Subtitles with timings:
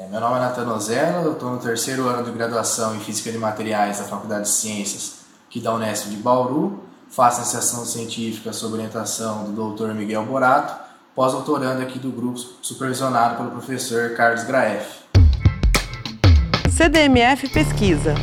[0.00, 3.32] É, meu nome é Nathan Ozella, eu estou no terceiro ano de graduação em Física
[3.32, 6.84] de Materiais da Faculdade de Ciências aqui da Unesp de Bauru.
[7.10, 9.92] Faço iniciação científica sob orientação do Dr.
[9.94, 10.72] Miguel Borato,
[11.16, 14.86] pós-doutorando aqui do grupo supervisionado pelo professor Carlos Graef.
[16.70, 18.14] CDMF Pesquisa,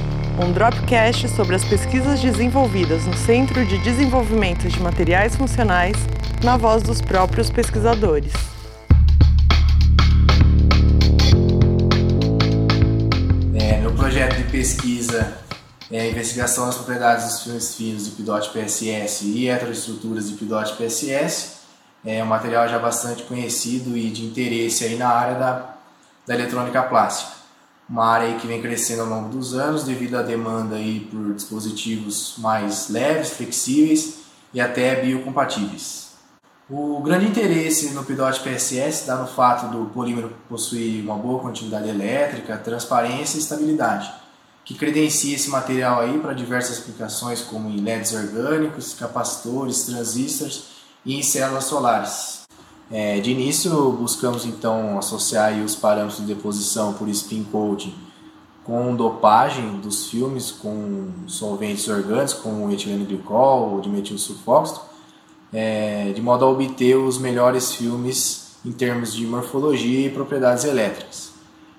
[0.42, 5.98] um dropcast sobre as pesquisas desenvolvidas no Centro de Desenvolvimento de Materiais Funcionais,
[6.42, 8.55] na voz dos próprios pesquisadores.
[14.36, 15.38] De pesquisa
[15.92, 21.56] é investigação das propriedades dos filmes finos de PIDOT PSS e heteroestruturas de PIDOT PSS.
[22.04, 25.76] É um material já bastante conhecido e de interesse aí na área da,
[26.28, 27.34] da eletrônica plástica.
[27.88, 32.36] Uma área que vem crescendo ao longo dos anos devido à demanda aí por dispositivos
[32.40, 34.16] mais leves, flexíveis
[34.54, 36.06] e até biocompatíveis.
[36.68, 41.88] O grande interesse no PIDOT PSS está no fato do polímero possuir uma boa continuidade
[41.88, 44.12] elétrica, transparência e estabilidade,
[44.66, 50.64] que credencia esse material aí para diversas aplicações como em LEDs orgânicos, capacitores, transistores
[51.06, 52.42] e em células solares.
[52.92, 57.94] É, de início, buscamos então associar os parâmetros de deposição por spin coating
[58.64, 64.82] com dopagem dos filmes com solventes orgânicos como etileno glicol ou dimetil sulfóxido
[65.56, 71.32] é, de modo a obter os melhores filmes em termos de morfologia e propriedades elétricas.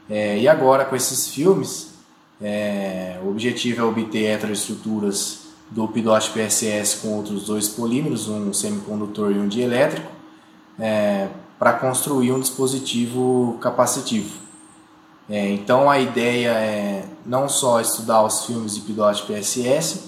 [0.09, 1.96] É, e agora, com esses filmes,
[2.41, 9.33] é, o objetivo é obter heteroestruturas do PIDOT PSS com outros dois polímeros, um semicondutor
[9.33, 10.11] e um dielétrico,
[10.79, 11.29] é,
[11.59, 14.47] para construir um dispositivo capacitivo.
[15.29, 20.05] É, então a ideia é não só estudar os filmes de PIDOT PSS,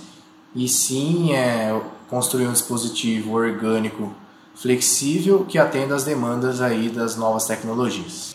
[0.54, 4.12] e sim é, construir um dispositivo orgânico
[4.54, 8.34] flexível que atenda às demandas aí das novas tecnologias.